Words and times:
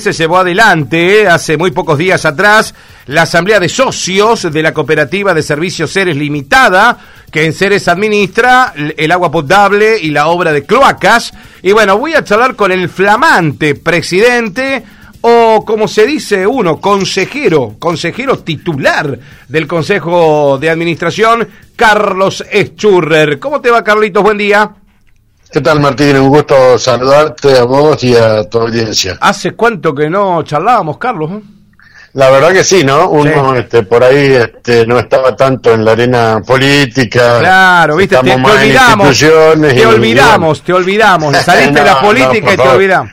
Se 0.00 0.12
llevó 0.12 0.38
adelante 0.38 1.26
hace 1.26 1.56
muy 1.56 1.72
pocos 1.72 1.98
días 1.98 2.24
atrás 2.24 2.72
la 3.06 3.22
asamblea 3.22 3.58
de 3.58 3.68
socios 3.68 4.42
de 4.52 4.62
la 4.62 4.72
cooperativa 4.72 5.34
de 5.34 5.42
servicios 5.42 5.92
Ceres 5.92 6.14
Limitada, 6.14 6.96
que 7.32 7.44
en 7.44 7.52
Ceres 7.52 7.88
administra 7.88 8.72
el 8.96 9.10
agua 9.10 9.32
potable 9.32 9.98
y 10.00 10.10
la 10.10 10.28
obra 10.28 10.52
de 10.52 10.64
cloacas. 10.64 11.32
Y 11.62 11.72
bueno, 11.72 11.98
voy 11.98 12.14
a 12.14 12.22
charlar 12.22 12.54
con 12.54 12.70
el 12.70 12.88
flamante 12.88 13.74
presidente, 13.74 14.84
o 15.22 15.64
como 15.66 15.88
se 15.88 16.06
dice 16.06 16.46
uno, 16.46 16.80
consejero, 16.80 17.74
consejero 17.80 18.38
titular 18.38 19.18
del 19.48 19.66
Consejo 19.66 20.58
de 20.58 20.70
Administración, 20.70 21.48
Carlos 21.74 22.44
Schurrer. 22.52 23.40
¿Cómo 23.40 23.60
te 23.60 23.72
va, 23.72 23.82
Carlitos? 23.82 24.22
Buen 24.22 24.38
día. 24.38 24.77
¿Qué 25.50 25.62
tal, 25.62 25.80
Martín? 25.80 26.16
Un 26.16 26.28
gusto 26.28 26.78
saludarte 26.78 27.58
a 27.58 27.64
vos 27.64 28.02
y 28.04 28.14
a 28.14 28.44
tu 28.44 28.60
audiencia. 28.60 29.16
¿Hace 29.20 29.52
cuánto 29.52 29.94
que 29.94 30.10
no 30.10 30.42
charlábamos, 30.42 30.98
Carlos? 30.98 31.30
La 32.12 32.30
verdad 32.30 32.52
que 32.52 32.64
sí, 32.64 32.84
¿no? 32.84 33.08
Uno 33.08 33.54
Este, 33.54 33.82
por 33.82 34.04
ahí 34.04 34.34
este, 34.34 34.86
no 34.86 34.98
estaba 34.98 35.34
tanto 35.36 35.72
en 35.72 35.84
la 35.84 35.92
arena 35.92 36.42
política. 36.46 37.38
Claro, 37.38 37.96
viste, 37.96 38.16
te, 38.16 38.34
olvidamos. 38.34 39.18
Te 39.18 39.86
olvidamos, 39.86 40.62
te 40.62 40.72
olvidamos. 40.72 41.36
Saliste 41.44 41.78
de 41.78 41.84
la 41.84 42.00
política 42.00 42.52
y 42.52 42.56
te 42.56 42.68
olvidamos. 42.68 43.12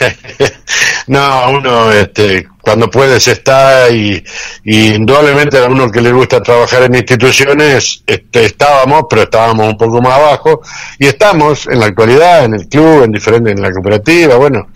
no, 1.06 1.50
uno 1.50 1.92
este, 1.92 2.46
cuando 2.60 2.88
puedes 2.88 3.26
está 3.28 3.90
y, 3.90 4.22
indudablemente 4.64 5.58
a 5.58 5.66
uno 5.66 5.90
que 5.90 6.00
le 6.00 6.12
gusta 6.12 6.40
trabajar 6.40 6.84
en 6.84 6.94
instituciones, 6.94 8.02
este, 8.06 8.44
estábamos, 8.44 9.04
pero 9.10 9.22
estábamos 9.22 9.68
un 9.68 9.76
poco 9.76 10.00
más 10.00 10.14
abajo 10.14 10.62
y 10.98 11.06
estamos 11.06 11.66
en 11.66 11.80
la 11.80 11.86
actualidad 11.86 12.44
en 12.44 12.54
el 12.54 12.68
club, 12.68 13.02
en 13.02 13.12
diferente, 13.12 13.50
en 13.50 13.60
la 13.60 13.72
cooperativa, 13.72 14.36
bueno, 14.36 14.68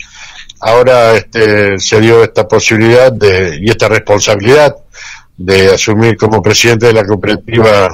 ahora 0.61 1.15
este, 1.15 1.79
se 1.79 2.01
dio 2.01 2.25
esta 2.25 2.49
posibilidad 2.49 3.13
de, 3.13 3.59
y 3.61 3.71
esta 3.71 3.89
responsabilidad 3.89 4.75
de 5.37 5.75
asumir 5.75 6.17
como 6.17 6.43
presidente 6.43 6.87
de 6.87 6.93
la 6.93 7.05
cooperativa 7.05 7.89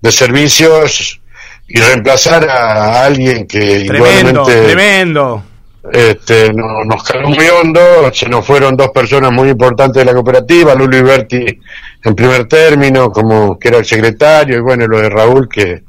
de 0.00 0.12
servicios 0.12 1.20
y 1.66 1.80
reemplazar 1.80 2.48
a 2.48 3.04
alguien 3.04 3.46
que 3.46 3.84
tremendo, 3.86 4.42
tremendo 4.44 5.49
este, 5.92 6.52
no, 6.52 6.84
nos 6.84 7.02
cayó 7.02 7.28
muy 7.28 7.46
hondo, 7.48 7.80
se 8.12 8.28
nos 8.28 8.46
fueron 8.46 8.76
dos 8.76 8.90
personas 8.90 9.32
muy 9.32 9.50
importantes 9.50 10.00
de 10.00 10.04
la 10.04 10.14
cooperativa, 10.14 10.74
Lulu 10.74 10.98
y 10.98 11.02
Berti 11.02 11.60
en 12.02 12.14
primer 12.14 12.46
término, 12.46 13.10
como 13.10 13.58
que 13.58 13.68
era 13.68 13.78
el 13.78 13.84
secretario, 13.84 14.58
y 14.58 14.60
bueno, 14.60 14.86
lo 14.86 14.98
de 15.00 15.08
Raúl 15.08 15.48
que 15.48 15.82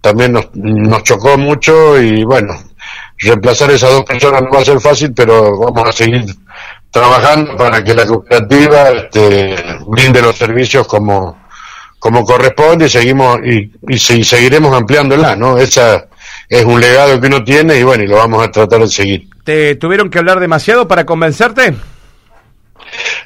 también 0.00 0.32
nos, 0.32 0.48
nos 0.54 1.02
chocó 1.02 1.36
mucho 1.36 2.00
y 2.00 2.24
bueno, 2.24 2.54
reemplazar 3.18 3.70
esas 3.70 3.90
dos 3.90 4.04
personas 4.04 4.42
no 4.42 4.50
va 4.50 4.60
a 4.60 4.64
ser 4.64 4.80
fácil, 4.80 5.12
pero 5.14 5.58
vamos 5.58 5.88
a 5.88 5.92
seguir 5.92 6.24
trabajando 6.90 7.56
para 7.56 7.84
que 7.84 7.94
la 7.94 8.06
cooperativa 8.06 8.90
este, 8.90 9.56
brinde 9.86 10.22
los 10.22 10.36
servicios 10.36 10.86
como, 10.86 11.38
como 11.98 12.24
corresponde 12.24 12.86
y 12.86 12.88
seguimos 12.88 13.38
y, 13.44 13.70
y, 13.88 13.94
y 13.94 14.24
seguiremos 14.24 14.74
ampliándola, 14.74 15.36
¿no? 15.36 15.58
Esa 15.58 16.08
es 16.48 16.64
un 16.64 16.80
legado 16.80 17.20
que 17.20 17.28
uno 17.28 17.44
tiene 17.44 17.78
y 17.78 17.82
bueno, 17.84 18.02
y 18.02 18.08
lo 18.08 18.16
vamos 18.16 18.42
a 18.44 18.50
tratar 18.50 18.80
de 18.80 18.88
seguir. 18.88 19.29
¿Te 19.44 19.74
tuvieron 19.76 20.10
que 20.10 20.18
hablar 20.18 20.40
demasiado 20.40 20.86
para 20.86 21.06
convencerte? 21.06 21.74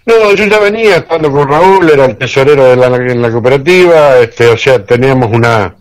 No, 0.06 0.34
yo 0.34 0.44
ya 0.44 0.58
venía 0.58 0.96
estando 0.96 1.30
con 1.30 1.48
Raúl, 1.48 1.90
era 1.90 2.04
el 2.04 2.16
tesorero 2.16 2.64
de 2.64 2.76
la, 2.76 2.86
en 2.96 3.22
la 3.22 3.30
cooperativa, 3.30 4.18
este, 4.18 4.48
o 4.48 4.56
sea, 4.56 4.84
teníamos 4.84 5.30
una, 5.32 5.74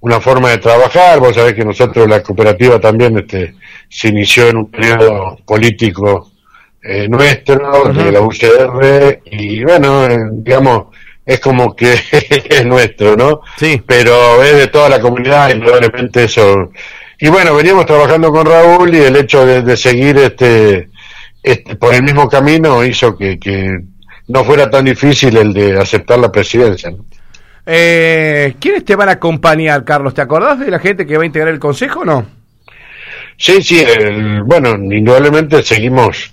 una 0.00 0.20
forma 0.20 0.50
de 0.50 0.58
trabajar, 0.58 1.18
vos 1.18 1.34
sabés 1.34 1.54
que 1.54 1.64
nosotros 1.64 2.08
la 2.08 2.22
cooperativa 2.22 2.78
también 2.78 3.18
este, 3.18 3.56
se 3.88 4.08
inició 4.08 4.48
en 4.48 4.58
un 4.58 4.70
periodo 4.70 5.38
político 5.44 6.30
eh, 6.82 7.08
nuestro, 7.08 7.92
de 7.92 8.12
la 8.12 8.20
UCR, 8.20 9.22
y 9.24 9.64
bueno, 9.64 10.06
eh, 10.06 10.18
digamos, 10.32 10.94
es 11.26 11.40
como 11.40 11.74
que 11.74 11.94
es 12.12 12.66
nuestro, 12.66 13.16
¿no? 13.16 13.40
Sí. 13.56 13.82
Pero 13.84 14.42
es 14.42 14.56
de 14.56 14.66
toda 14.68 14.88
la 14.88 15.00
comunidad, 15.00 15.50
indudablemente 15.50 16.24
eso. 16.24 16.70
Y 17.18 17.28
bueno, 17.28 17.54
veníamos 17.54 17.86
trabajando 17.86 18.30
con 18.30 18.46
Raúl 18.46 18.94
y 18.94 18.98
el 18.98 19.16
hecho 19.16 19.46
de, 19.46 19.76
seguir 19.76 20.16
este, 20.18 20.88
este, 21.42 21.76
por 21.76 21.94
el 21.94 22.02
mismo 22.02 22.28
camino 22.28 22.84
hizo 22.84 23.16
que, 23.16 23.38
que, 23.38 23.70
no 24.26 24.44
fuera 24.44 24.70
tan 24.70 24.86
difícil 24.86 25.36
el 25.36 25.52
de 25.52 25.78
aceptar 25.78 26.18
la 26.18 26.32
presidencia. 26.32 26.90
¿no? 26.90 27.04
Eh, 27.66 28.54
¿Quiénes 28.58 28.84
te 28.84 28.96
van 28.96 29.08
a 29.08 29.12
acompañar, 29.12 29.84
Carlos? 29.84 30.14
¿Te 30.14 30.22
acordás 30.22 30.58
de 30.60 30.70
la 30.70 30.78
gente 30.78 31.06
que 31.06 31.16
va 31.16 31.22
a 31.22 31.26
integrar 31.26 31.52
el 31.52 31.60
consejo 31.60 32.00
o 32.00 32.04
no? 32.04 32.26
Sí, 33.36 33.62
sí, 33.62 33.84
bueno, 34.44 34.70
indudablemente 34.74 35.62
seguimos 35.62 36.30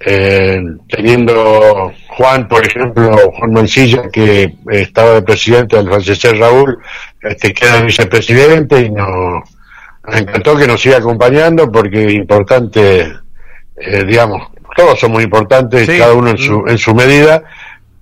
eh, 0.00 0.60
teniendo 0.88 1.92
Juan, 2.08 2.46
por 2.46 2.64
ejemplo, 2.64 3.32
Juan 3.32 3.52
Mancilla, 3.52 4.02
que 4.12 4.54
estaba 4.70 5.14
de 5.14 5.22
presidente 5.22 5.76
al 5.76 5.88
fallecer 5.88 6.38
Raúl, 6.38 6.78
este, 7.22 7.52
queda 7.52 7.82
vicepresidente 7.82 8.80
y 8.82 8.90
nos, 10.06 10.20
encantó 10.20 10.56
que 10.56 10.66
nos 10.66 10.80
siga 10.80 10.98
acompañando 10.98 11.70
porque 11.70 12.06
es 12.06 12.14
importante, 12.14 13.12
eh, 13.76 14.04
digamos, 14.06 14.48
todos 14.76 14.98
somos 14.98 15.22
importantes, 15.22 15.88
cada 15.88 16.12
uno 16.14 16.30
en 16.30 16.38
su, 16.38 16.64
en 16.66 16.78
su 16.78 16.94
medida, 16.94 17.42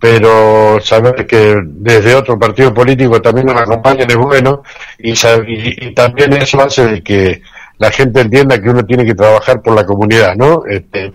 pero 0.00 0.80
saber 0.80 1.26
que 1.26 1.56
desde 1.64 2.14
otro 2.14 2.38
partido 2.38 2.74
político 2.74 3.22
también 3.22 3.46
nos 3.46 3.60
acompañan 3.60 4.10
es 4.10 4.16
bueno 4.16 4.62
y, 4.98 5.12
y 5.12 5.94
también 5.94 6.32
eso 6.34 6.60
hace 6.60 6.86
de 6.86 7.02
que 7.02 7.42
la 7.78 7.90
gente 7.90 8.20
entienda 8.20 8.60
que 8.60 8.70
uno 8.70 8.84
tiene 8.84 9.04
que 9.04 9.14
trabajar 9.14 9.60
por 9.60 9.74
la 9.74 9.84
comunidad, 9.84 10.36
¿no? 10.36 10.62
Este, 10.66 11.12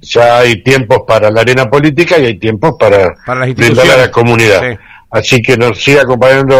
Ya 0.00 0.38
hay 0.38 0.62
tiempos 0.62 1.02
para 1.06 1.30
la 1.30 1.40
arena 1.40 1.70
política 1.70 2.18
y 2.18 2.26
hay 2.26 2.38
tiempos 2.38 2.74
para, 2.78 3.14
para 3.24 3.46
brindar 3.46 3.90
a 3.90 3.96
la 3.96 4.10
comunidad. 4.10 4.78
Así 5.10 5.40
que 5.42 5.56
nos 5.56 5.82
sigue 5.82 6.00
acompañando 6.00 6.56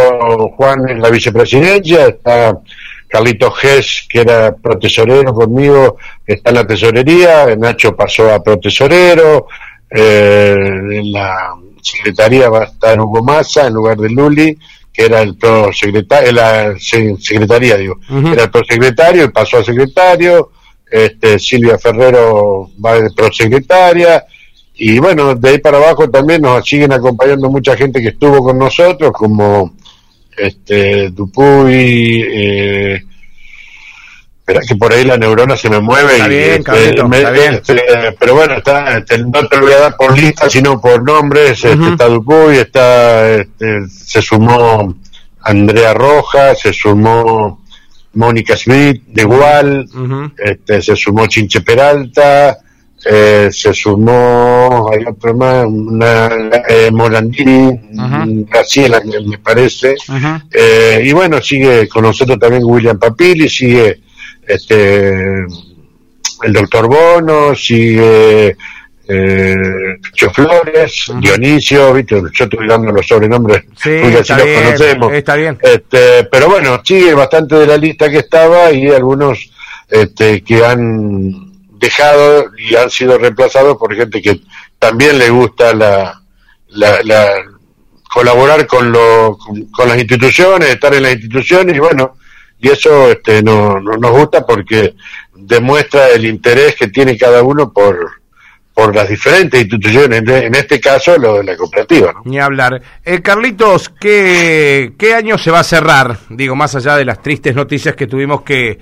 Juan 0.56 0.88
en 0.88 1.00
la 1.00 1.10
vicepresidencia, 1.10 2.06
está 2.06 2.58
Carlito 3.12 3.50
Gess, 3.50 4.06
que 4.08 4.22
era 4.22 4.56
protesorero 4.56 5.34
conmigo, 5.34 5.98
está 6.26 6.48
en 6.48 6.56
la 6.56 6.66
tesorería, 6.66 7.54
Nacho 7.56 7.94
pasó 7.94 8.32
a 8.32 8.42
protesorero, 8.42 9.48
eh, 9.90 10.56
en 10.92 11.12
la 11.12 11.54
secretaría 11.82 12.48
va 12.48 12.60
a 12.60 12.64
estar 12.64 12.98
Hugo 12.98 13.22
Massa 13.22 13.66
en 13.66 13.74
lugar 13.74 13.98
de 13.98 14.08
Luli, 14.08 14.56
que 14.90 15.04
era 15.04 15.20
el 15.20 15.36
prosecretario, 15.36 16.32
la 16.32 16.74
secretaría, 16.78 17.76
digo, 17.76 17.98
era 18.08 18.44
el 18.44 18.50
prosecretario 18.50 19.24
y 19.24 19.28
pasó 19.28 19.58
a 19.58 19.64
secretario, 19.64 20.52
este, 20.90 21.38
Silvia 21.38 21.78
Ferrero 21.78 22.70
va 22.82 22.98
de 22.98 23.10
prosecretaria, 23.10 24.24
y 24.74 24.98
bueno, 24.98 25.34
de 25.34 25.50
ahí 25.50 25.58
para 25.58 25.76
abajo 25.76 26.08
también 26.08 26.40
nos 26.40 26.66
siguen 26.66 26.94
acompañando 26.94 27.50
mucha 27.50 27.76
gente 27.76 28.00
que 28.00 28.08
estuvo 28.08 28.42
con 28.42 28.58
nosotros, 28.58 29.12
como 29.12 29.74
este 30.36 31.10
Dupuy, 31.10 32.24
eh, 32.32 33.04
que 34.66 34.76
por 34.76 34.92
ahí 34.92 35.04
la 35.04 35.16
neurona 35.16 35.56
se 35.56 35.70
me 35.70 35.80
mueve 35.80 36.16
está 36.16 36.28
bien, 37.30 37.54
este, 37.54 37.74
este, 37.74 38.12
pero 38.18 38.34
bueno 38.34 38.54
está 38.54 38.98
este, 38.98 39.18
no 39.18 39.46
te 39.46 39.56
lo 39.56 39.62
voy 39.62 39.72
a 39.72 39.78
dar 39.78 39.96
por 39.96 40.18
lista 40.18 40.50
sino 40.50 40.80
por 40.80 41.02
nombres 41.02 41.64
este, 41.64 41.88
está 41.88 42.06
Dupuy 42.06 42.56
está 42.56 43.30
este, 43.30 43.88
se 43.88 44.20
sumó 44.20 44.94
Andrea 45.40 45.94
Rojas 45.94 46.60
se 46.60 46.72
sumó 46.72 47.62
Mónica 48.14 48.56
Smith 48.56 49.04
de 49.06 49.22
igual 49.22 49.86
este, 50.36 50.82
se 50.82 50.96
sumó 50.96 51.26
Chinche 51.26 51.62
Peralta 51.62 52.58
eh, 53.04 53.48
se 53.50 53.72
sumó 53.72 54.90
hay 54.92 55.04
otro 55.04 55.34
más 55.34 55.66
una 55.66 56.28
eh, 56.68 56.90
Morandini 56.92 57.80
Graciela 58.48 59.00
me 59.26 59.38
parece 59.38 59.96
eh, 60.50 61.02
y 61.04 61.12
bueno 61.12 61.40
sigue 61.42 61.88
con 61.88 62.04
nosotros 62.04 62.38
también 62.38 62.62
William 62.64 62.98
Papili 62.98 63.48
sigue 63.48 64.00
este 64.46 65.44
el 66.42 66.52
doctor 66.52 66.88
Bono, 66.88 67.54
sigue 67.54 68.56
eh, 69.08 69.98
Flores, 70.32 71.12
Dionisio, 71.20 71.92
¿viste? 71.92 72.22
yo 72.32 72.44
estoy 72.44 72.66
dando 72.66 72.92
los 72.92 73.06
sobrenombres, 73.06 73.64
sí, 73.76 73.90
está 73.90 74.36
los 74.36 74.46
bien, 74.46 74.62
conocemos. 74.62 75.12
Está 75.12 75.36
bien. 75.36 75.58
Este, 75.60 76.24
pero 76.24 76.48
bueno, 76.48 76.80
sigue 76.84 77.12
bastante 77.14 77.56
de 77.56 77.66
la 77.66 77.76
lista 77.76 78.10
que 78.10 78.18
estaba 78.18 78.72
y 78.72 78.88
algunos 78.88 79.50
este, 79.88 80.42
que 80.42 80.64
han 80.64 81.51
dejado 81.82 82.52
y 82.56 82.76
han 82.76 82.88
sido 82.90 83.18
reemplazados 83.18 83.76
por 83.76 83.94
gente 83.94 84.22
que 84.22 84.40
también 84.78 85.18
le 85.18 85.30
gusta 85.30 85.74
la, 85.74 86.22
la, 86.68 87.34
colaborar 88.12 88.66
con, 88.66 88.92
lo, 88.92 89.36
con 89.72 89.88
las 89.88 89.98
instituciones, 89.98 90.70
estar 90.70 90.94
en 90.94 91.02
las 91.02 91.12
instituciones 91.12 91.76
y 91.76 91.80
bueno, 91.80 92.16
y 92.60 92.68
eso 92.68 93.10
este, 93.10 93.42
no, 93.42 93.80
nos 93.80 94.10
gusta 94.12 94.46
porque 94.46 94.94
demuestra 95.34 96.08
el 96.10 96.24
interés 96.24 96.76
que 96.76 96.86
tiene 96.86 97.18
cada 97.18 97.42
uno 97.42 97.72
por, 97.72 97.96
por 98.72 98.94
las 98.94 99.08
diferentes 99.08 99.60
instituciones, 99.60 100.22
en 100.24 100.54
este 100.54 100.80
caso 100.80 101.18
lo 101.18 101.38
de 101.38 101.44
la 101.44 101.56
cooperativa. 101.56 102.14
Ni 102.24 102.38
hablar. 102.38 102.80
Eh, 103.04 103.20
Carlitos, 103.20 103.88
¿qué, 103.88 104.92
¿qué 104.96 105.14
año 105.14 105.36
se 105.36 105.50
va 105.50 105.60
a 105.60 105.64
cerrar? 105.64 106.16
Digo, 106.28 106.54
más 106.54 106.76
allá 106.76 106.96
de 106.96 107.04
las 107.04 107.20
tristes 107.20 107.56
noticias 107.56 107.96
que 107.96 108.06
tuvimos 108.06 108.42
que, 108.42 108.78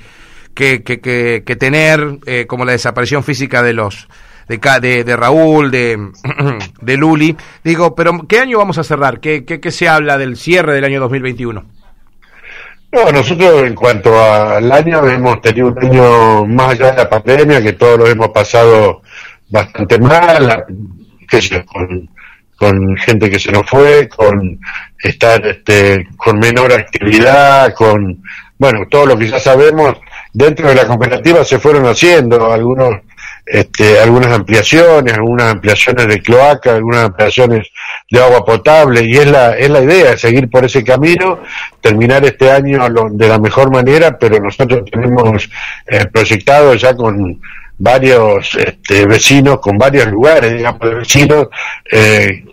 que, 0.55 0.83
que, 0.83 1.01
que, 1.01 1.57
tener, 1.57 2.19
eh, 2.27 2.47
como 2.47 2.65
la 2.65 2.73
desaparición 2.73 3.25
física 3.25 3.63
de 3.63 3.73
los 3.73 4.09
de, 4.49 5.05
de, 5.05 5.17
Raúl, 5.17 5.71
de, 5.71 6.11
de 6.81 6.97
Luli. 6.97 7.37
Digo, 7.63 7.95
pero 7.95 8.27
¿qué 8.29 8.41
año 8.41 8.59
vamos 8.59 8.79
a 8.79 8.85
cerrar? 8.85 9.21
¿Qué, 9.21 9.45
qué, 9.45 9.61
qué 9.61 9.71
se 9.71 9.89
habla 9.89 10.19
del 10.19 10.37
cierre 10.37 10.75
del 10.75 10.85
año 10.85 11.01
2021? 11.01 11.65
No, 12.93 13.13
nosotros 13.13 13.63
en 13.65 13.75
cuanto 13.75 14.21
al 14.21 14.71
año 14.73 15.07
hemos 15.07 15.41
tenido 15.41 15.69
un 15.69 15.79
año 15.79 16.45
más 16.47 16.73
allá 16.73 16.91
de 16.91 16.97
la 16.97 17.09
pandemia, 17.09 17.63
que 17.63 17.75
todos 17.75 18.01
lo 18.01 18.07
hemos 18.09 18.31
pasado 18.31 19.03
bastante 19.49 19.99
mal, 20.01 20.65
con, 21.67 22.11
con 22.57 22.97
gente 22.97 23.31
que 23.31 23.39
se 23.39 23.53
nos 23.53 23.69
fue, 23.71 24.09
con 24.09 24.59
estar 24.99 25.47
este, 25.47 26.09
con 26.17 26.41
menor 26.41 26.73
actividad, 26.73 27.73
con, 27.75 28.25
bueno, 28.59 28.81
todo 28.91 29.07
lo 29.07 29.17
que 29.17 29.29
ya 29.29 29.39
sabemos, 29.39 29.97
dentro 30.33 30.69
de 30.69 30.75
la 30.75 30.87
cooperativa 30.87 31.45
se 31.45 31.59
fueron 31.59 31.87
haciendo 31.87 32.53
algunos 32.53 33.01
este, 33.47 33.99
algunas 33.99 34.31
ampliaciones, 34.33 35.15
algunas 35.15 35.51
ampliaciones 35.51 36.07
de 36.07 36.23
cloaca, 36.23 36.75
algunas 36.75 37.07
ampliaciones 37.07 37.69
de 38.09 38.23
agua 38.23 38.45
potable, 38.45 39.03
y 39.05 39.17
es 39.17 39.27
la, 39.29 39.57
es 39.57 39.69
la 39.69 39.81
idea, 39.81 40.17
seguir 40.17 40.49
por 40.49 40.65
ese 40.65 40.85
camino, 40.85 41.41
terminar 41.81 42.25
este 42.25 42.51
año 42.51 42.87
de 43.11 43.29
la 43.29 43.39
mejor 43.39 43.73
manera, 43.73 44.17
pero 44.19 44.39
nosotros 44.39 44.83
tenemos 44.91 45.51
eh, 45.87 46.07
proyectado 46.07 46.75
ya 46.75 46.95
con 46.95 47.41
varios 47.77 48.55
este, 48.55 49.07
vecinos, 49.07 49.59
con 49.59 49.77
varios 49.77 50.07
lugares, 50.07 50.53
digamos, 50.53 50.81
de 50.83 50.95
vecinos, 50.95 51.49
eh, 51.91 52.45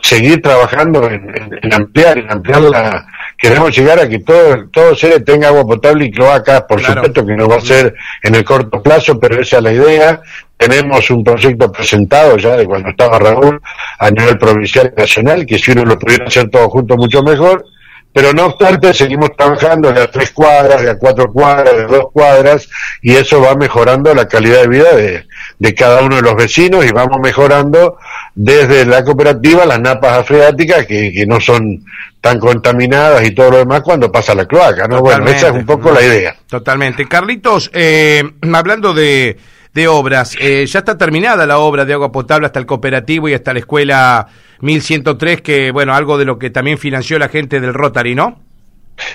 seguir 0.00 0.40
trabajando 0.42 1.10
en, 1.10 1.72
ampliar, 1.72 2.18
en 2.18 2.30
ampliar 2.30 2.60
la, 2.60 3.06
queremos 3.44 3.76
llegar 3.76 4.00
a 4.00 4.08
que 4.08 4.20
todo, 4.20 4.68
todo 4.72 4.96
Ceres 4.96 5.22
tenga 5.22 5.48
agua 5.48 5.66
potable 5.66 6.06
y 6.06 6.10
cloaca, 6.10 6.66
por 6.66 6.82
supuesto 6.82 7.26
que 7.26 7.36
no 7.36 7.46
va 7.46 7.56
a 7.56 7.60
ser 7.60 7.94
en 8.22 8.34
el 8.34 8.42
corto 8.42 8.82
plazo, 8.82 9.20
pero 9.20 9.38
esa 9.38 9.58
es 9.58 9.62
la 9.62 9.72
idea. 9.72 10.22
Tenemos 10.56 11.10
un 11.10 11.22
proyecto 11.22 11.70
presentado 11.70 12.38
ya 12.38 12.56
de 12.56 12.64
cuando 12.64 12.88
estaba 12.88 13.18
Raúl 13.18 13.60
a 13.98 14.10
nivel 14.10 14.38
provincial 14.38 14.94
y 14.96 15.00
nacional, 15.00 15.44
que 15.44 15.58
si 15.58 15.72
uno 15.72 15.84
lo 15.84 15.98
pudiera 15.98 16.24
hacer 16.24 16.48
todo 16.48 16.70
junto 16.70 16.96
mucho 16.96 17.22
mejor, 17.22 17.66
pero 18.14 18.32
no 18.32 18.46
obstante 18.46 18.94
seguimos 18.94 19.36
trabajando 19.36 19.92
de 19.92 20.00
a 20.00 20.10
tres 20.10 20.30
cuadras, 20.30 20.80
de 20.80 20.90
a 20.90 20.98
cuatro 20.98 21.30
cuadras, 21.30 21.76
de 21.76 21.84
dos 21.84 22.06
cuadras, 22.12 22.68
y 23.02 23.14
eso 23.14 23.42
va 23.42 23.56
mejorando 23.56 24.14
la 24.14 24.26
calidad 24.26 24.62
de 24.62 24.68
vida 24.68 24.94
de, 24.94 25.26
de 25.58 25.74
cada 25.74 26.02
uno 26.02 26.16
de 26.16 26.22
los 26.22 26.34
vecinos 26.34 26.86
y 26.86 26.92
vamos 26.92 27.18
mejorando 27.20 27.98
desde 28.34 28.84
la 28.84 29.04
cooperativa 29.04 29.64
las 29.64 29.80
napas 29.80 30.18
afreáticas 30.18 30.86
que, 30.86 31.12
que 31.12 31.26
no 31.26 31.40
son 31.40 31.84
tan 32.20 32.38
contaminadas 32.38 33.24
y 33.26 33.32
todo 33.32 33.50
lo 33.50 33.58
demás 33.58 33.82
cuando 33.82 34.10
pasa 34.10 34.34
la 34.34 34.46
cloaca, 34.46 34.88
¿no? 34.88 35.00
bueno, 35.00 35.26
esa 35.26 35.48
es 35.48 35.54
un 35.54 35.66
poco 35.66 35.92
la 35.92 36.02
idea. 36.02 36.34
Totalmente. 36.48 37.06
Carlitos, 37.06 37.70
eh, 37.74 38.22
hablando 38.52 38.94
de, 38.94 39.36
de 39.74 39.88
obras, 39.88 40.36
eh, 40.40 40.64
ya 40.66 40.78
está 40.78 40.96
terminada 40.96 41.46
la 41.46 41.58
obra 41.58 41.84
de 41.84 41.92
agua 41.92 42.10
potable 42.10 42.46
hasta 42.46 42.58
el 42.58 42.66
cooperativo 42.66 43.28
y 43.28 43.34
hasta 43.34 43.52
la 43.52 43.58
escuela 43.58 44.26
1103, 44.60 45.42
que, 45.42 45.70
bueno, 45.70 45.94
algo 45.94 46.16
de 46.16 46.24
lo 46.24 46.38
que 46.38 46.48
también 46.48 46.78
financió 46.78 47.18
la 47.18 47.28
gente 47.28 47.60
del 47.60 47.74
Rotary, 47.74 48.14
¿no? 48.14 48.43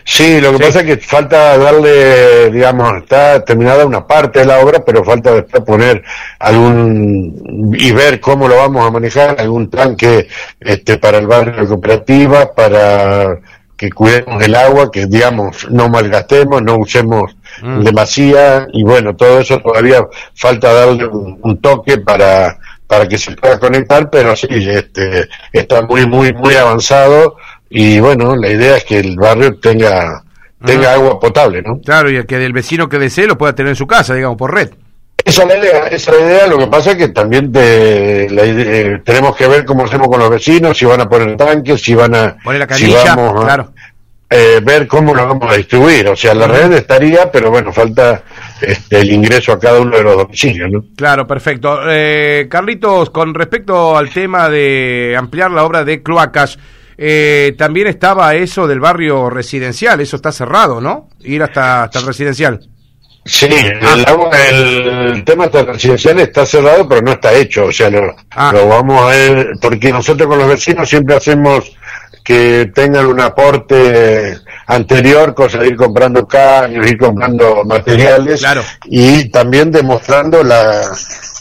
Sí, 0.04 0.42
lo 0.42 0.52
que 0.52 0.60
pasa 0.60 0.82
es 0.82 0.86
que 0.86 0.98
falta 0.98 1.58
darle, 1.58 2.52
digamos, 2.52 2.98
está 2.98 3.44
terminada 3.46 3.86
una 3.86 4.06
parte 4.06 4.40
de 4.40 4.46
la 4.46 4.60
obra, 4.60 4.84
pero 4.86 5.04
falta 5.04 5.34
después 5.34 5.64
poner 5.64 6.04
algún 6.40 7.74
y 7.78 7.92
ver 7.92 8.20
cómo 8.20 8.48
lo 8.48 8.58
vamos 8.58 8.86
a 8.86 8.92
manejar, 8.92 9.36
algún 9.40 9.70
tanque 9.70 10.28
este, 10.60 10.98
para 10.98 11.20
el 11.20 11.28
barrio 11.28 11.62
de 11.62 11.68
cooperativa, 11.68 12.54
para 12.54 13.40
que 13.78 13.90
cuidemos 13.90 14.44
el 14.44 14.56
agua, 14.56 14.92
que 14.92 15.06
digamos 15.06 15.70
no 15.70 15.88
malgastemos, 15.88 16.62
no 16.62 16.78
usemos 16.78 17.34
mm. 17.62 17.88
y 18.74 18.84
bueno, 18.84 19.16
todo 19.16 19.40
eso 19.40 19.60
todavía 19.60 20.06
falta 20.36 20.74
darle 20.74 21.08
un, 21.08 21.62
toque 21.62 22.00
para 22.00 22.58
para 22.88 23.08
que 23.08 23.20
se 23.20 23.34
pueda 23.34 23.60
conectar, 23.60 24.10
pero 24.10 24.36
sí, 24.36 24.48
este, 24.50 25.30
está 25.54 25.84
muy, 25.84 26.08
muy, 26.08 26.34
muy 26.34 26.56
avanzado 26.56 27.38
y 27.70 28.00
bueno, 28.00 28.36
la 28.36 28.50
idea 28.50 28.78
es 28.78 28.84
que 28.84 29.00
el 29.00 29.16
barrio 29.16 29.58
tenga 29.60 30.24
tenga 30.66 30.92
ah. 30.92 30.96
agua 30.96 31.20
potable, 31.20 31.62
¿no? 31.62 31.80
Claro, 31.80 32.10
y 32.10 32.26
que 32.26 32.44
el 32.44 32.54
vecino 32.54 32.90
que 32.90 33.00
desee 33.00 33.28
lo 33.28 33.38
pueda 33.38 33.54
tener 33.56 33.72
en 33.72 33.76
su 33.76 33.88
casa, 33.88 34.14
digamos, 34.16 34.38
por 34.38 34.54
red. 34.54 34.70
Esa 35.24 35.44
es 35.44 35.48
la 35.48 35.58
idea, 35.58 35.88
esa 35.88 36.12
es 36.12 36.22
la 36.22 36.26
idea, 36.26 36.48
lo 36.48 36.58
que 36.58 36.68
pasa 36.68 36.92
es 36.92 36.98
que 36.98 37.10
también 37.10 37.52
eh, 37.56 39.00
tenemos 39.04 39.36
que 39.36 39.48
ver 39.48 39.66
cómo 39.66 39.86
hacemos 39.86 40.08
con 40.08 40.20
los 40.20 40.30
vecinos, 40.30 40.78
si 40.78 40.86
van 40.86 41.02
a 41.02 41.10
poner 41.10 41.38
tanques, 41.38 41.82
si 41.82 41.94
van 41.94 42.16
a... 42.16 42.38
Poner 42.44 42.60
la 42.60 42.68
canilla, 42.68 43.14
claro. 43.14 43.74
Eh, 44.32 44.62
ver 44.64 44.88
cómo 44.88 45.14
lo 45.14 45.28
vamos 45.28 45.52
a 45.52 45.56
distribuir, 45.56 46.08
o 46.08 46.16
sea, 46.16 46.36
la 46.36 46.48
red 46.48 46.72
estaría, 46.74 47.32
pero 47.32 47.50
bueno, 47.50 47.74
falta 47.74 48.24
este, 48.62 49.00
el 49.00 49.12
ingreso 49.12 49.52
a 49.54 49.60
cada 49.60 49.80
uno 49.80 49.98
de 49.98 50.04
los 50.04 50.18
domicilios, 50.18 50.70
¿no? 50.72 50.84
Claro, 50.96 51.26
perfecto. 51.26 51.80
Eh, 51.88 52.48
Carlitos, 52.50 53.10
con 53.10 53.34
respecto 53.34 53.98
al 53.98 54.10
tema 54.12 54.48
de 54.48 55.16
ampliar 55.18 55.50
la 55.50 55.64
obra 55.64 55.84
de 55.84 56.04
cloacas, 56.04 56.60
eh, 57.02 57.56
también 57.58 57.88
estaba 57.88 58.36
eso 58.36 58.68
del 58.68 58.82
barrio 58.82 59.30
residencial, 59.30 60.02
eso 60.02 60.18
está 60.18 60.34
cerrado, 60.34 60.82
¿no? 60.82 61.08
Ir 61.22 61.42
hasta, 61.42 61.84
hasta 61.84 62.00
el 62.00 62.06
residencial. 62.06 62.60
Sí, 63.24 63.48
ah. 63.82 64.30
el, 64.50 65.24
tema 65.24 65.48
del 65.48 65.68
residencial 65.68 66.20
está 66.20 66.46
cerrado, 66.46 66.90
pero 66.90 67.02
no 67.02 67.14
está 67.14 67.32
hecho, 67.34 67.68
o 67.68 67.72
sea, 67.72 67.90
lo, 67.90 68.14
ah. 68.32 68.52
lo 68.54 68.68
vamos 68.68 69.02
a 69.02 69.08
ver, 69.08 69.52
porque 69.62 69.94
nosotros 69.94 70.28
con 70.28 70.40
los 70.40 70.50
vecinos 70.50 70.90
siempre 70.90 71.16
hacemos 71.16 71.72
que 72.22 72.70
tengan 72.76 73.06
un 73.06 73.22
aporte 73.22 74.38
anterior, 74.68 75.34
cosa 75.34 75.60
de 75.60 75.68
ir 75.70 75.78
comprando 75.78 76.28
caños, 76.28 76.86
ir 76.86 76.98
comprando 76.98 77.64
materiales 77.64 78.44
y 78.86 79.30
también 79.30 79.72
demostrando 79.72 80.44
la, 80.44 80.82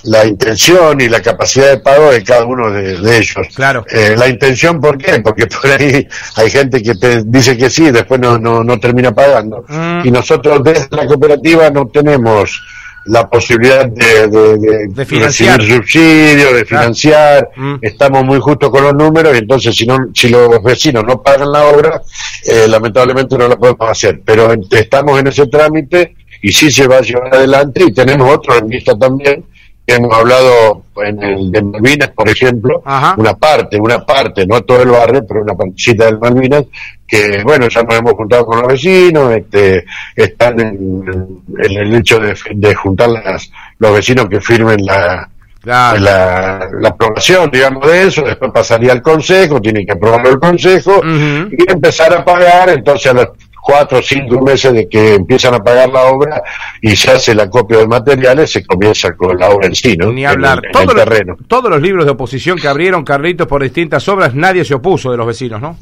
la 0.05 0.27
intención 0.27 1.01
y 1.01 1.09
la 1.09 1.21
capacidad 1.21 1.71
de 1.71 1.79
pago 1.79 2.11
de 2.11 2.23
cada 2.23 2.45
uno 2.45 2.71
de, 2.71 3.19
ellos. 3.19 3.47
Claro. 3.55 3.85
Eh, 3.91 4.15
la 4.17 4.29
intención, 4.29 4.81
¿por 4.81 4.99
qué? 4.99 5.21
Porque 5.21 5.47
por 5.47 5.71
ahí 5.71 6.07
hay 6.37 6.51
gente 6.51 6.83
que 6.83 6.95
te 6.95 7.23
dice 7.25 7.57
que 7.57 7.71
sí 7.71 7.87
y 7.87 7.91
después 7.91 8.21
no, 8.21 8.39
no, 8.39 8.63
no 8.63 8.79
termina 8.79 9.15
pagando. 9.15 9.65
Mm. 9.69 10.07
Y 10.07 10.11
nosotros 10.11 10.63
desde 10.63 10.89
la 10.91 11.07
cooperativa 11.07 11.71
no 11.71 11.89
tenemos 11.89 12.61
la 13.07 13.29
posibilidad 13.29 13.87
de, 13.87 14.29
de, 14.29 15.07
financiar. 15.07 15.59
recibir 15.59 15.79
subsidios, 15.79 16.53
de 16.53 16.65
financiar, 16.65 17.49
mm. 17.57 17.77
estamos 17.81 18.25
muy 18.25 18.39
justos 18.39 18.71
con 18.71 18.83
los 18.83 18.95
números 18.95 19.35
y 19.35 19.39
entonces 19.39 19.75
si 19.75 19.87
no, 19.87 19.97
si 20.15 20.29
los 20.29 20.63
vecinos 20.63 21.05
no 21.05 21.23
pagan 21.23 21.51
la 21.51 21.67
obra, 21.67 22.03
eh, 22.45 22.67
lamentablemente 22.69 23.39
no 23.39 23.49
la 23.49 23.57
podemos 23.57 23.89
hacer. 23.89 24.21
Pero 24.25 24.53
estamos 24.71 25.19
en 25.19 25.29
ese 25.29 25.47
trámite 25.47 26.17
y 26.43 26.53
sí 26.53 26.71
se 26.71 26.87
va 26.87 26.99
a 26.99 27.01
llevar 27.01 27.35
adelante 27.35 27.85
y 27.87 27.93
tenemos 27.93 28.31
otro 28.31 28.57
en 28.57 28.69
vista 28.69 28.97
también 28.97 29.45
hemos 29.95 30.15
hablado 30.15 30.83
en 30.97 31.23
el 31.23 31.51
de 31.51 31.63
Malvinas, 31.63 32.11
por 32.11 32.29
ejemplo, 32.29 32.83
una 33.17 33.35
parte, 33.35 33.79
una 33.79 34.05
parte, 34.05 34.47
no 34.47 34.61
todo 34.63 34.83
el 34.83 34.91
barrio, 34.91 35.25
pero 35.27 35.43
una 35.43 35.55
partecita 35.55 36.05
del 36.05 36.19
Malvinas, 36.19 36.65
que 37.07 37.43
bueno, 37.43 37.69
ya 37.69 37.83
nos 37.83 37.97
hemos 37.97 38.13
juntado 38.13 38.45
con 38.45 38.59
los 38.59 38.69
vecinos, 38.69 39.35
este, 39.35 39.87
están 40.15 40.61
en, 40.61 41.43
el 41.59 41.95
hecho 41.95 42.21
de, 42.21 42.75
juntar 42.75 43.09
las, 43.09 43.51
los 43.79 43.93
vecinos 43.95 44.29
que 44.29 44.41
firmen 44.43 44.85
la, 44.85 45.29
la, 45.65 46.69
aprobación, 46.85 47.51
digamos, 47.51 47.87
de 47.91 48.09
eso, 48.09 48.23
después 48.23 48.51
pasaría 48.53 48.93
al 48.93 49.01
Consejo, 49.01 49.61
tiene 49.61 49.87
que 49.87 49.93
aprobarlo 49.93 50.31
el 50.31 50.39
Consejo, 50.39 51.01
y 51.05 51.71
empezar 51.71 52.13
a 52.13 52.25
pagar, 52.25 52.69
entonces 52.69 53.11
a 53.11 53.15
las 53.15 53.29
cuatro 53.69 53.99
o 53.99 54.03
cinco 54.03 54.41
meses 54.41 54.73
de 54.73 54.89
que 54.89 55.17
empiezan 55.17 55.53
a 55.53 55.59
pagar 55.59 55.91
la 55.91 56.05
obra 56.05 56.43
y 56.81 56.97
se 56.97 57.11
hace 57.11 57.35
la 57.35 57.51
copia 57.51 57.77
de 57.77 57.87
materiales, 57.87 58.51
se 58.51 58.65
comienza 58.65 59.15
con 59.15 59.39
la 59.39 59.51
obra 59.51 59.67
en 59.67 59.75
sí, 59.75 59.95
¿no? 59.95 60.11
Ni 60.11 60.25
hablar. 60.25 60.63
todos, 60.73 60.95
Los, 60.95 61.39
todos 61.47 61.71
los 61.71 61.83
libros 61.83 62.07
de 62.07 62.13
oposición 62.13 62.59
que 62.59 62.67
abrieron 62.67 63.05
Carlitos 63.05 63.47
por 63.47 63.63
distintas 63.63 64.09
obras, 64.09 64.35
nadie 64.35 64.65
se 64.65 64.73
opuso 64.73 65.11
de 65.11 65.19
los 65.19 65.27
vecinos, 65.27 65.61
¿no? 65.61 65.77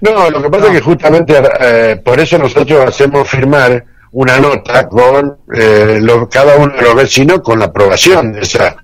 No, 0.00 0.30
lo 0.30 0.42
que 0.42 0.50
pasa 0.50 0.66
es 0.66 0.72
que 0.72 0.80
justamente 0.80 1.40
eh, 1.60 2.02
por 2.04 2.18
eso 2.18 2.38
nosotros 2.38 2.84
hacemos 2.88 3.28
firmar 3.28 3.84
una 4.12 4.38
nota 4.38 4.88
con 4.88 5.38
eh, 5.54 6.00
cada 6.30 6.56
uno 6.56 6.74
de 6.74 6.82
los 6.82 6.94
vecinos 6.94 7.40
con 7.40 7.58
la 7.58 7.66
aprobación 7.66 8.32
de 8.32 8.40
esa. 8.40 8.76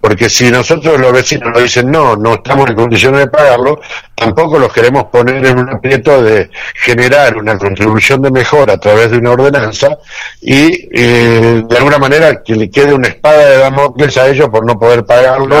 Porque 0.00 0.28
si 0.28 0.50
nosotros 0.50 1.00
los 1.00 1.12
vecinos 1.12 1.50
nos 1.52 1.62
dicen 1.62 1.90
no, 1.90 2.16
no 2.16 2.34
estamos 2.34 2.68
en 2.68 2.76
condiciones 2.76 3.20
de 3.20 3.26
pagarlo, 3.28 3.80
tampoco 4.14 4.58
los 4.58 4.72
queremos 4.72 5.04
poner 5.04 5.44
en 5.46 5.58
un 5.58 5.70
aprieto 5.70 6.22
de 6.22 6.50
generar 6.74 7.36
una 7.38 7.56
contribución 7.58 8.20
de 8.22 8.30
mejora 8.30 8.74
a 8.74 8.78
través 8.78 9.10
de 9.10 9.18
una 9.18 9.30
ordenanza 9.30 9.96
y 10.42 10.88
eh, 10.92 11.62
de 11.66 11.76
alguna 11.76 11.98
manera 11.98 12.42
que 12.42 12.54
le 12.54 12.70
quede 12.70 12.92
una 12.92 13.08
espada 13.08 13.46
de 13.46 13.58
Damocles 13.58 14.16
a 14.18 14.28
ellos 14.28 14.50
por 14.50 14.66
no 14.66 14.78
poder 14.78 15.04
pagarlo 15.06 15.56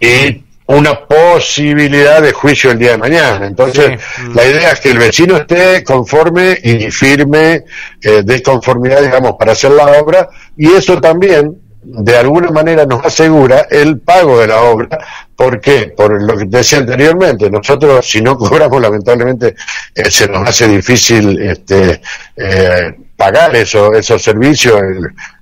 y 0.00 0.45
una 0.66 1.06
posibilidad 1.06 2.20
de 2.20 2.32
juicio 2.32 2.72
el 2.72 2.78
día 2.78 2.92
de 2.92 2.98
mañana. 2.98 3.46
Entonces, 3.46 4.00
la 4.34 4.44
idea 4.44 4.72
es 4.72 4.80
que 4.80 4.90
el 4.90 4.98
vecino 4.98 5.36
esté 5.36 5.84
conforme 5.84 6.58
y 6.62 6.90
firme 6.90 7.64
eh, 8.02 8.22
de 8.24 8.42
conformidad, 8.42 9.02
digamos, 9.02 9.34
para 9.38 9.52
hacer 9.52 9.70
la 9.70 10.00
obra, 10.00 10.28
y 10.56 10.72
eso 10.72 11.00
también, 11.00 11.56
de 11.82 12.16
alguna 12.16 12.50
manera, 12.50 12.84
nos 12.84 13.04
asegura 13.04 13.68
el 13.70 14.00
pago 14.00 14.40
de 14.40 14.48
la 14.48 14.62
obra. 14.62 14.98
¿Por 15.36 15.60
qué? 15.60 15.92
Por 15.96 16.20
lo 16.20 16.36
que 16.36 16.46
decía 16.46 16.78
anteriormente, 16.78 17.48
nosotros, 17.48 18.08
si 18.08 18.20
no 18.20 18.36
cobramos, 18.36 18.80
lamentablemente, 18.82 19.54
eh, 19.94 20.10
se 20.10 20.26
nos 20.26 20.48
hace 20.48 20.66
difícil 20.66 21.40
este, 21.40 22.00
eh, 22.36 22.92
pagar 23.16 23.56
eso, 23.56 23.92
esos 23.94 24.22
servicios, 24.22 24.78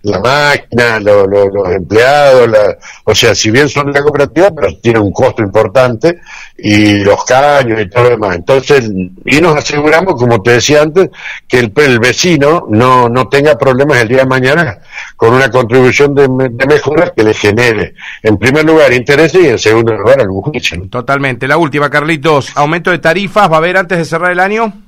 la 0.03 0.21
máquina, 0.21 1.01
los 1.01 1.73
empleados, 1.73 2.49
la, 2.49 2.77
o 3.05 3.15
sea, 3.15 3.35
si 3.35 3.51
bien 3.51 3.69
son 3.69 3.87
de 3.87 3.99
la 3.99 4.03
cooperativa, 4.03 4.51
pero 4.55 4.77
tiene 4.79 5.01
un 5.01 5.13
costo 5.13 5.43
importante, 5.43 6.21
y 6.57 6.99
los 6.99 7.25
caños 7.25 7.81
y 7.81 7.89
todo 7.89 8.05
lo 8.05 8.11
demás. 8.11 8.37
Entonces, 8.37 8.89
y 9.25 9.41
nos 9.41 9.57
aseguramos, 9.57 10.15
como 10.15 10.41
te 10.41 10.53
decía 10.53 10.83
antes, 10.83 11.11
que 11.49 11.59
el, 11.59 11.73
el 11.77 11.99
vecino 11.99 12.67
no, 12.69 13.09
no 13.09 13.29
tenga 13.29 13.59
problemas 13.59 13.99
el 13.99 14.09
día 14.09 14.19
de 14.19 14.27
mañana 14.27 14.79
con 15.17 15.35
una 15.35 15.51
contribución 15.51 16.15
de, 16.15 16.29
de 16.29 16.67
mejora 16.67 17.13
que 17.15 17.25
le 17.25 17.35
genere, 17.35 17.95
en 18.23 18.39
primer 18.39 18.65
lugar, 18.65 18.93
interés 18.93 19.35
y 19.35 19.49
en 19.49 19.59
segundo 19.59 19.95
lugar, 19.95 20.21
algún 20.21 20.43
juicio. 20.43 20.81
Totalmente. 20.89 21.49
La 21.49 21.57
última, 21.57 21.91
Carlitos, 21.91 22.53
¿aumento 22.57 22.91
de 22.91 22.99
tarifas 22.99 23.51
va 23.51 23.57
a 23.57 23.59
haber 23.59 23.77
antes 23.77 23.99
de 23.99 24.05
cerrar 24.05 24.31
el 24.31 24.41
año? 24.41 24.84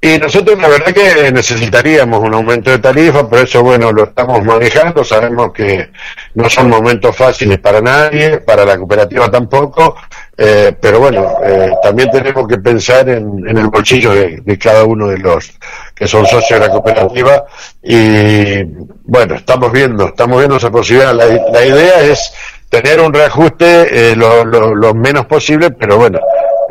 Y 0.00 0.18
nosotros 0.18 0.58
la 0.58 0.68
verdad 0.68 0.92
que 0.92 1.30
necesitaríamos 1.30 2.20
un 2.20 2.34
aumento 2.34 2.70
de 2.70 2.78
tarifa, 2.78 3.28
por 3.28 3.38
eso 3.38 3.62
bueno, 3.62 3.92
lo 3.92 4.04
estamos 4.04 4.44
manejando, 4.44 5.04
sabemos 5.04 5.52
que 5.52 5.90
no 6.34 6.50
son 6.50 6.68
momentos 6.68 7.16
fáciles 7.16 7.60
para 7.60 7.80
nadie, 7.80 8.38
para 8.38 8.64
la 8.64 8.76
cooperativa 8.76 9.30
tampoco, 9.30 9.94
eh, 10.36 10.74
pero 10.80 10.98
bueno, 10.98 11.36
eh, 11.44 11.70
también 11.82 12.10
tenemos 12.10 12.48
que 12.48 12.58
pensar 12.58 13.08
en, 13.08 13.46
el 13.46 13.68
bolsillo 13.68 14.10
de, 14.12 14.58
cada 14.58 14.82
uno 14.82 15.06
de 15.06 15.18
los 15.18 15.52
que 15.94 16.08
son 16.08 16.26
socios 16.26 16.58
de 16.58 16.66
la 16.66 16.72
cooperativa 16.72 17.44
y 17.80 18.64
bueno, 19.04 19.36
estamos 19.36 19.70
viendo, 19.70 20.08
estamos 20.08 20.38
viendo 20.38 20.56
esa 20.56 20.70
posibilidad. 20.70 21.14
La, 21.14 21.26
la 21.26 21.64
idea 21.64 22.00
es 22.00 22.32
tener 22.68 23.00
un 23.00 23.12
reajuste 23.12 24.10
eh, 24.12 24.16
lo, 24.16 24.44
lo 24.44 24.94
menos 24.94 25.26
posible, 25.26 25.70
pero 25.70 25.98
bueno, 25.98 26.18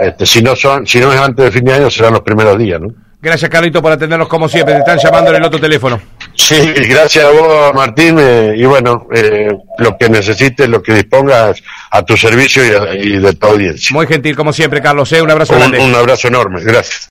este, 0.01 0.25
si 0.25 0.41
no 0.41 0.55
son, 0.55 0.85
si 0.87 0.99
no 0.99 1.11
es 1.13 1.19
antes 1.19 1.45
de 1.45 1.51
fin 1.51 1.63
de 1.63 1.73
año, 1.73 1.89
serán 1.89 2.13
los 2.13 2.21
primeros 2.21 2.57
días, 2.57 2.81
¿no? 2.81 2.93
Gracias, 3.21 3.51
Carlito, 3.51 3.83
por 3.83 3.91
atendernos 3.91 4.27
como 4.27 4.49
siempre. 4.49 4.73
Te 4.73 4.79
están 4.79 4.97
llamando 4.97 5.29
en 5.29 5.35
el 5.35 5.43
otro 5.43 5.59
teléfono. 5.59 6.01
Sí, 6.33 6.73
gracias 6.89 7.23
a 7.23 7.29
vos, 7.29 7.71
Martín. 7.75 8.17
Eh, 8.19 8.55
y 8.57 8.65
bueno, 8.65 9.07
eh, 9.13 9.55
lo 9.77 9.95
que 9.95 10.09
necesites, 10.09 10.67
lo 10.67 10.81
que 10.81 10.95
dispongas 10.95 11.61
a 11.91 12.03
tu 12.03 12.17
servicio 12.17 12.63
y, 12.95 13.19
de 13.19 13.33
tu 13.33 13.45
audiencia. 13.45 13.93
Muy 13.93 14.07
gentil, 14.07 14.35
como 14.35 14.51
siempre, 14.51 14.81
Carlos. 14.81 15.11
Eh, 15.11 15.21
un 15.21 15.29
abrazo 15.29 15.53
un, 15.53 15.59
grande. 15.59 15.79
Un 15.79 15.93
abrazo 15.93 16.29
enorme. 16.29 16.61
Gracias. 16.63 17.09